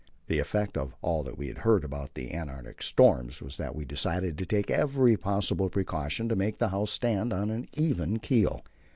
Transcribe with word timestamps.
The 0.25 0.39
effect 0.39 0.77
of 0.77 0.95
all 1.03 1.29
we 1.37 1.47
had 1.49 1.59
heard 1.59 1.83
about 1.83 2.15
the 2.15 2.33
Antarctic 2.33 2.81
storms 2.81 3.39
was 3.39 3.57
that 3.57 3.75
we 3.75 3.85
decided 3.85 4.35
to 4.39 4.47
take 4.47 4.71
every 4.71 5.15
possible 5.15 5.69
precaution 5.69 6.27
to 6.27 6.35
make 6.35 6.57
the 6.57 6.69
house 6.69 6.89
stand 6.89 7.31
on 7.31 7.51
an 7.51 7.69
even 7.73 8.17
keel. 8.17 8.63